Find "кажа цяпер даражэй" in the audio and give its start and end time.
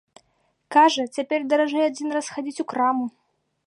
0.75-1.87